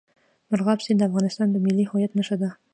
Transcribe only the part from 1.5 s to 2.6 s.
د ملي هویت نښه ده.